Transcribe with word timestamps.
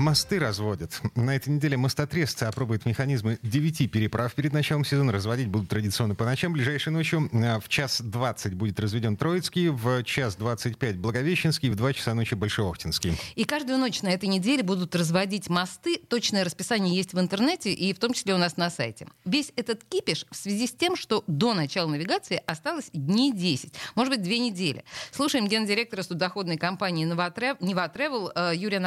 Мосты 0.00 0.38
разводят. 0.38 0.98
На 1.14 1.36
этой 1.36 1.50
неделе 1.50 1.76
мостотрезцы 1.76 2.44
опробуют 2.44 2.86
механизмы 2.86 3.38
9 3.42 3.92
переправ 3.92 4.32
перед 4.34 4.54
началом 4.54 4.82
сезона. 4.82 5.12
Разводить 5.12 5.48
будут 5.48 5.68
традиционно 5.68 6.14
по 6.14 6.24
ночам. 6.24 6.54
Ближайшей 6.54 6.90
ночью 6.90 7.28
э, 7.30 7.60
в 7.60 7.68
час 7.68 8.00
20 8.00 8.54
будет 8.54 8.80
разведен 8.80 9.18
Троицкий, 9.18 9.68
в 9.68 10.02
час 10.04 10.36
25 10.36 10.96
Благовещенский, 10.96 11.68
в 11.68 11.76
2 11.76 11.92
часа 11.92 12.14
ночи 12.14 12.34
Большеохтинский. 12.34 13.12
И 13.34 13.44
каждую 13.44 13.76
ночь 13.76 14.00
на 14.00 14.08
этой 14.08 14.30
неделе 14.30 14.62
будут 14.62 14.96
разводить 14.96 15.50
мосты. 15.50 15.98
Точное 16.08 16.44
расписание 16.44 16.96
есть 16.96 17.12
в 17.12 17.20
интернете 17.20 17.70
и 17.70 17.92
в 17.92 17.98
том 17.98 18.14
числе 18.14 18.32
у 18.32 18.38
нас 18.38 18.56
на 18.56 18.70
сайте. 18.70 19.06
Весь 19.26 19.52
этот 19.56 19.84
кипиш 19.84 20.24
в 20.30 20.36
связи 20.36 20.66
с 20.66 20.72
тем, 20.72 20.96
что 20.96 21.24
до 21.26 21.52
начала 21.52 21.90
навигации 21.90 22.42
осталось 22.46 22.88
дней 22.94 23.34
10, 23.34 23.74
может 23.96 24.14
быть, 24.14 24.22
две 24.22 24.38
недели. 24.38 24.82
Слушаем 25.12 25.46
гендиректора 25.46 26.02
судоходной 26.02 26.56
компании 26.56 27.04
«Нева 27.04 27.88
Тревел» 27.90 28.32
э, 28.34 28.52
Юрия 28.56 28.80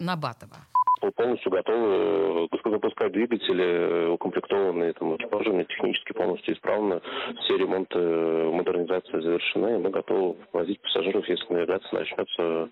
Набатова 0.00 0.56
полностью 1.16 1.50
готовы 1.50 2.48
э, 2.52 2.70
запускать 2.70 3.12
двигатели, 3.12 3.64
э, 3.64 4.08
укомплектованные 4.08 4.92
там, 4.92 5.16
экипажами, 5.16 5.64
технически 5.64 6.12
полностью 6.12 6.54
исправны. 6.54 7.00
Все 7.40 7.56
ремонты, 7.56 7.98
э, 7.98 8.50
модернизация 8.50 9.20
завершены, 9.20 9.76
и 9.76 9.78
мы 9.78 9.90
готовы 9.90 10.36
возить 10.52 10.80
пассажиров, 10.82 11.26
если 11.28 11.52
навигация 11.52 12.00
начнется 12.00 12.68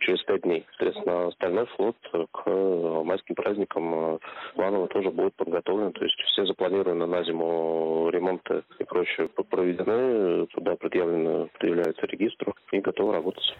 через 0.00 0.22
пять 0.24 0.42
дней. 0.42 0.66
Соответственно, 0.76 1.28
остальной 1.28 1.66
флот 1.66 1.96
к 2.32 2.50
майским 3.04 3.34
праздникам 3.34 4.18
планово 4.54 4.88
тоже 4.88 5.10
будет 5.10 5.34
подготовлен. 5.34 5.92
То 5.92 6.04
есть 6.04 6.18
все 6.32 6.46
запланированы 6.46 7.06
на 7.06 7.22
зиму 7.24 8.10
ремонты 8.10 8.62
и 8.78 8.84
прочее 8.84 9.28
проведены, 9.28 10.46
туда 10.48 10.76
предъявлено, 10.76 11.48
предъявляется 11.58 12.06
регистру 12.06 12.54
и 12.72 12.80
готовы 12.80 13.12
работать. 13.12 13.54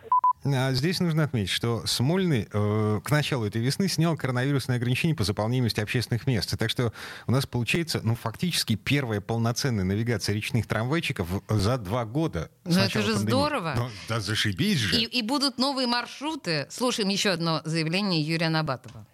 А 0.44 0.72
здесь 0.72 1.00
нужно 1.00 1.24
отметить, 1.24 1.50
что 1.50 1.86
Смольный 1.86 2.48
э, 2.52 3.00
к 3.04 3.10
началу 3.10 3.44
этой 3.46 3.60
весны 3.60 3.88
снял 3.88 4.16
коронавирусные 4.16 4.76
ограничения 4.76 5.14
по 5.14 5.24
заполняемости 5.24 5.80
общественных 5.80 6.26
мест. 6.26 6.56
Так 6.58 6.70
что 6.70 6.92
у 7.26 7.32
нас 7.32 7.46
получается, 7.46 8.00
ну, 8.02 8.14
фактически 8.14 8.76
первая 8.76 9.20
полноценная 9.20 9.84
навигация 9.84 10.34
речных 10.34 10.66
трамвайчиков 10.66 11.28
за 11.48 11.78
два 11.78 12.04
года. 12.04 12.50
Ну, 12.64 12.78
это 12.78 13.02
же 13.02 13.14
пандемии. 13.14 13.30
здорово. 13.30 13.74
Ну, 13.76 13.88
да 14.08 14.20
зашибись 14.20 14.78
же. 14.78 14.96
И, 14.96 15.04
и 15.04 15.22
будут 15.22 15.58
новые 15.58 15.86
маршруты. 15.86 16.66
Слушаем 16.70 17.08
еще 17.08 17.30
одно 17.30 17.60
заявление 17.64 18.22
Юрия 18.22 18.48
Набатова 18.48 19.06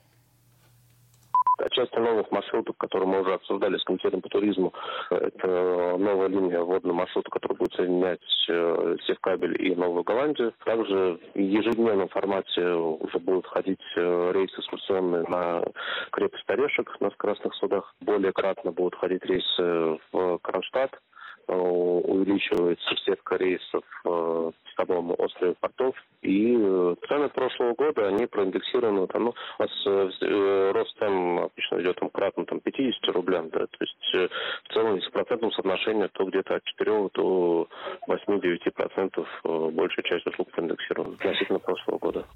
части 1.75 1.99
новых 1.99 2.31
маршрутов, 2.31 2.77
которые 2.77 3.09
мы 3.09 3.21
уже 3.21 3.35
обсуждали 3.35 3.77
с 3.77 3.85
комитетом 3.85 4.21
по 4.21 4.29
туризму, 4.29 4.73
это 5.11 5.97
новая 5.99 6.29
линия 6.29 6.61
водного 6.61 6.97
маршрута, 6.97 7.31
которая 7.31 7.59
будет 7.59 7.75
соединять 7.75 8.21
э, 8.49 8.97
Севкабель 9.07 9.61
и 9.61 9.75
Новую 9.75 10.05
Голландию. 10.05 10.55
Также 10.65 11.19
в 11.35 11.39
ежедневном 11.39 12.09
формате 12.09 12.63
уже 12.65 13.19
будут 13.19 13.47
ходить 13.47 13.83
э, 13.97 14.33
рейсы 14.33 14.61
экскурсионные 14.61 15.25
на 15.29 15.65
крепость 16.11 16.49
Орешек 16.49 17.01
на 17.01 17.11
красных 17.11 17.55
судах. 17.55 17.95
Более 18.01 18.33
кратно 18.33 18.73
будут 18.73 18.95
ходить 18.97 19.25
рейсы 19.25 19.99
в 20.13 20.39
Кронштадт 20.39 20.93
э, 21.49 21.53
увеличивается 21.55 22.97
сетка 23.05 23.37
рейсов 23.37 23.85
самом 24.77 25.15
острове 25.19 25.55
портов. 25.61 25.95
И 26.23 26.57
э, 26.59 26.95
цены 27.09 27.29
прошлого 27.29 27.75
года, 27.75 28.09
они 28.09 28.27
проиндексированы, 28.27 29.07
там, 29.09 29.25
ну, 29.25 29.35
у 29.59 29.63
нас 29.63 29.71
э, 29.87 30.11
э, 30.23 30.73
рост 30.73 30.97
цен 30.99 31.51
идет 31.85 32.01
там, 32.01 32.11
кратно 32.11 32.45
там, 32.47 32.61
50 32.61 33.15
рублям, 33.15 33.51
да, 33.51 33.67
то 33.67 33.79
есть 33.81 34.31
в 34.69 34.73
целом, 34.73 34.97
если 34.97 35.09
в 35.09 35.13
процентном 35.13 35.53
соотношении, 35.53 36.09
то 36.13 36.25
где-то 36.25 36.57
от 36.57 36.65
4 36.65 37.11
до 37.15 37.69
8-9% 38.09 39.71
большая 39.73 40.05
часть 40.05 40.27
услуг 40.27 40.51
проиндексирована 40.51 41.15
относительно 41.15 41.59
прошлого 41.59 41.99
года. 41.99 42.27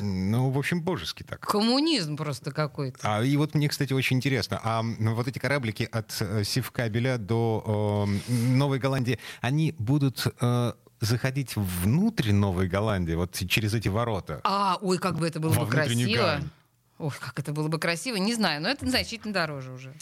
Ну, 0.00 0.50
в 0.50 0.58
общем, 0.58 0.82
божеский 0.82 1.26
так. 1.26 1.40
Коммунизм 1.40 2.16
просто 2.16 2.52
какой-то. 2.52 2.98
А, 3.02 3.22
и 3.22 3.36
вот 3.36 3.54
мне, 3.54 3.68
кстати, 3.68 3.92
очень 3.92 4.16
интересно, 4.16 4.60
а 4.64 4.82
вот 4.82 5.28
эти 5.28 5.38
кораблики 5.38 5.86
от 5.90 6.10
Севкабеля 6.10 7.18
до 7.18 8.06
э, 8.06 8.32
Новой 8.56 8.78
Голландии, 8.78 9.18
они 9.42 9.74
будут 9.78 10.26
э, 10.40 10.72
заходить 11.00 11.54
внутрь 11.56 12.32
Новой 12.32 12.68
Голландии, 12.68 13.14
вот 13.14 13.32
через 13.48 13.74
эти 13.74 13.88
ворота. 13.88 14.40
А, 14.44 14.78
ой, 14.80 14.98
как 14.98 15.16
бы 15.18 15.26
это 15.26 15.40
было 15.40 15.52
бы 15.52 15.66
красиво. 15.66 16.16
Гавань. 16.16 16.50
Ой, 16.98 17.10
как 17.18 17.40
это 17.40 17.52
было 17.52 17.66
бы 17.66 17.80
красиво, 17.80 18.16
не 18.16 18.34
знаю, 18.34 18.62
но 18.62 18.68
это 18.68 18.88
значительно 18.88 19.34
дороже 19.34 19.72
уже. 19.72 19.92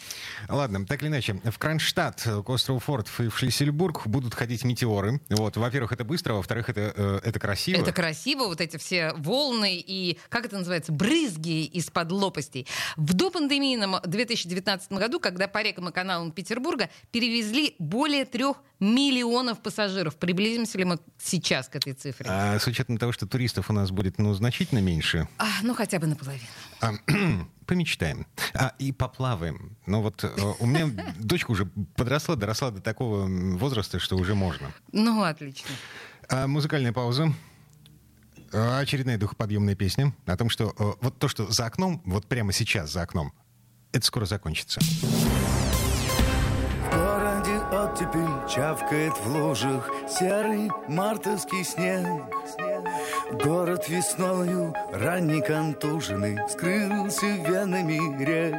Ладно, 0.46 0.84
так 0.84 1.00
или 1.02 1.08
иначе, 1.08 1.40
в 1.42 1.58
Кронштадт, 1.58 2.22
к 2.22 2.48
острову 2.50 2.80
Фортов 2.80 3.18
и 3.20 3.28
в 3.28 3.38
Шлиссельбург 3.38 4.06
будут 4.06 4.34
ходить 4.34 4.62
метеоры. 4.64 5.18
Вот, 5.30 5.56
во-первых, 5.56 5.92
это 5.92 6.04
быстро, 6.04 6.34
во-вторых, 6.34 6.68
это, 6.68 6.92
э, 6.94 7.20
это 7.24 7.40
красиво. 7.40 7.80
Это 7.80 7.92
красиво, 7.92 8.44
вот 8.44 8.60
эти 8.60 8.76
все 8.76 9.14
волны 9.16 9.76
и, 9.78 10.18
как 10.28 10.44
это 10.44 10.58
называется, 10.58 10.92
брызги 10.92 11.64
из-под 11.64 12.12
лопастей. 12.12 12.66
В 12.96 13.14
допандемийном 13.14 13.96
2019 14.04 14.92
году, 14.92 15.18
когда 15.18 15.48
по 15.48 15.62
рекам 15.62 15.88
и 15.88 15.92
каналам 15.92 16.30
Петербурга 16.30 16.90
перевезли 17.10 17.74
более 17.78 18.26
трех 18.26 18.58
миллионов 18.82 19.60
пассажиров. 19.60 20.16
Приблизимся 20.16 20.76
ли 20.76 20.84
мы 20.84 20.98
сейчас 21.22 21.68
к 21.68 21.76
этой 21.76 21.92
цифре? 21.92 22.26
А 22.28 22.58
с 22.58 22.66
учетом 22.66 22.98
того, 22.98 23.12
что 23.12 23.26
туристов 23.26 23.70
у 23.70 23.72
нас 23.72 23.92
будет 23.92 24.18
ну, 24.18 24.34
значительно 24.34 24.80
меньше? 24.80 25.28
А, 25.38 25.46
ну, 25.62 25.74
хотя 25.74 26.00
бы 26.00 26.08
наполовину. 26.08 26.44
А, 26.82 26.92
помечтаем. 27.66 28.26
А, 28.54 28.74
и 28.78 28.90
поплаваем. 28.90 29.76
Ну 29.86 30.02
вот 30.02 30.24
э, 30.24 30.28
у 30.58 30.66
меня 30.66 30.90
дочка 31.18 31.52
уже 31.52 31.66
подросла, 31.96 32.34
доросла 32.34 32.70
до 32.72 32.80
такого 32.80 33.26
возраста, 33.56 34.00
что 34.00 34.16
уже 34.16 34.34
можно. 34.34 34.72
Ну, 34.90 35.22
отлично. 35.22 35.70
А, 36.28 36.46
музыкальная 36.48 36.92
пауза. 36.92 37.32
А, 38.52 38.80
очередная 38.80 39.16
духоподъемная 39.16 39.76
песня 39.76 40.12
о 40.26 40.36
том, 40.36 40.50
что 40.50 40.74
э, 40.76 40.92
вот 41.00 41.18
то, 41.18 41.28
что 41.28 41.50
за 41.50 41.66
окном, 41.66 42.02
вот 42.04 42.26
прямо 42.26 42.52
сейчас 42.52 42.90
за 42.92 43.02
окном, 43.02 43.32
это 43.92 44.04
скоро 44.04 44.24
закончится 44.24 44.80
оттепель 47.92 48.48
чавкает 48.48 49.12
в 49.18 49.26
лужах 49.28 49.90
Серый 50.08 50.70
мартовский 50.88 51.64
снег. 51.64 52.06
Город 53.44 53.88
весною 53.88 54.74
ранний 54.92 55.42
контуженный 55.42 56.38
Скрылся 56.48 57.26
венами 57.26 58.24
рек. 58.24 58.54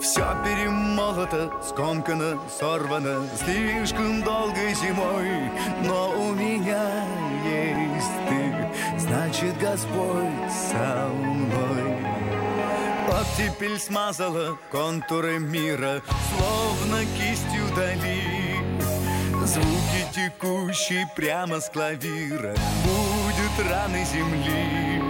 Все 0.00 0.26
перемолото, 0.44 1.50
скомкано, 1.66 2.38
сорвано 2.58 3.26
Слишком 3.42 4.22
долгой 4.22 4.74
зимой. 4.74 5.50
Но 5.84 6.10
у 6.10 6.32
меня 6.32 7.04
есть 7.44 8.12
ты 8.28 8.98
Значит, 8.98 9.58
Господь 9.58 10.50
со 10.50 11.08
мной 11.08 11.96
Оттепель 13.10 13.78
смазала 13.78 14.56
контуры 14.70 15.38
мира 15.38 16.02
Словно 16.36 17.04
кистью 17.18 17.64
дали. 17.74 18.40
Звуки 19.44 20.06
текущие 20.14 21.10
прямо 21.16 21.60
с 21.60 21.68
клавира 21.68 22.54
Будет 22.84 23.70
раны 23.70 24.04
земли. 24.04 25.02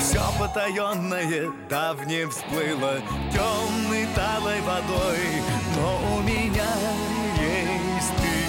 Все 0.00 0.22
потаенное 0.38 1.50
давнее 1.68 2.28
всплыло 2.28 3.00
Темной 3.32 4.06
талой 4.14 4.60
водой. 4.60 5.42
Но 5.76 6.16
у 6.16 6.22
меня 6.22 6.72
есть 7.40 8.14
ты 8.16 8.40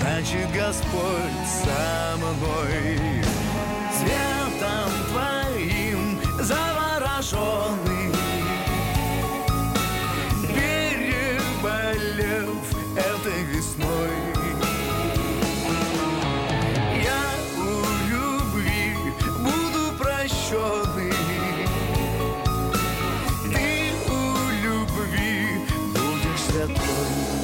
Значит, 0.00 0.52
Господь 0.52 1.48
со 1.62 2.16
мной. 2.18 2.98
Светом 3.98 4.90
твоим 5.10 5.43
этой 12.96 13.42
весной. 13.44 14.10
Я 17.02 17.22
у 17.56 17.84
любви 18.08 18.96
буду 19.40 19.96
прощенный. 19.98 21.12
Ты 23.52 23.92
у 24.08 24.50
любви 24.62 25.48
будешь 25.92 26.40
святой. 26.48 27.34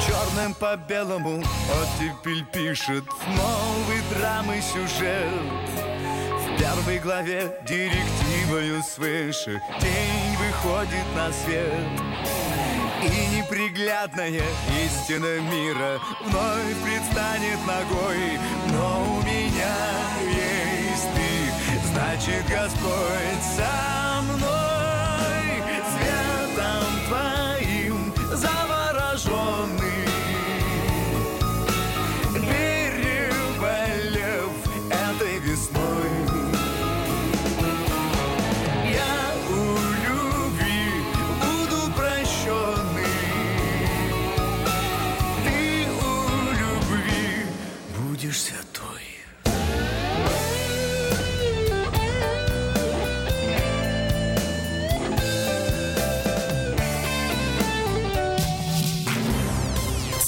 Черным 0.00 0.54
по 0.54 0.76
белому 0.76 1.42
оттепель 1.70 2.44
пишет 2.52 3.04
Новый 3.26 4.02
драмы 4.16 4.60
сюжет. 4.60 5.28
В 6.38 6.58
первой 6.58 6.98
главе 6.98 7.60
директивою 7.66 8.82
свыше 8.82 9.60
День 9.80 10.36
выходит 10.38 11.06
на 11.16 11.32
свет 11.32 12.11
неприглядная 13.52 14.42
истина 14.84 15.40
мира 15.40 16.00
Вновь 16.20 16.76
предстанет 16.82 17.58
ногой 17.66 18.38
Но 18.72 19.04
у 19.04 19.22
меня 19.22 19.76
есть 20.26 21.08
ты. 21.14 21.78
Значит, 21.92 22.44
Господь 22.48 23.42
со 23.56 23.71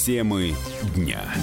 Темы 0.05 0.53
дня. 0.95 1.33